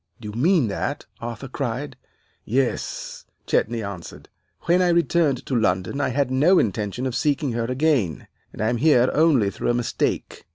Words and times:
"'Do 0.19 0.29
you 0.29 0.31
mean 0.33 0.67
that?' 0.67 1.05
Arthur 1.19 1.47
cried. 1.47 1.95
"'Yes,' 2.43 3.27
Chetney 3.45 3.83
answered. 3.83 4.29
'When 4.61 4.81
I 4.81 4.89
returned 4.89 5.45
to 5.45 5.55
London 5.55 6.01
I 6.01 6.09
had 6.09 6.31
no 6.31 6.57
intention 6.57 7.05
of 7.05 7.15
seeking 7.15 7.51
her 7.51 7.65
again, 7.65 8.25
and 8.51 8.63
I 8.63 8.69
am 8.69 8.77
here 8.77 9.11
only 9.13 9.51
through 9.51 9.69
a 9.69 9.75
mistake. 9.75 10.47